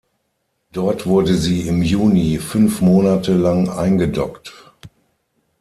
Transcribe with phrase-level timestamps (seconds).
[0.71, 4.71] Dort wurde sie im Juni fünf Monate lang eingedockt.